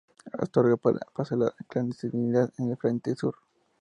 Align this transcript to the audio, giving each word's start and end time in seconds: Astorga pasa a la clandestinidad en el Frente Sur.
Astorga 0.39 0.77
pasa 1.15 1.35
a 1.35 1.37
la 1.37 1.51
clandestinidad 1.67 2.51
en 2.57 2.71
el 2.71 2.77
Frente 2.77 3.15
Sur. 3.15 3.35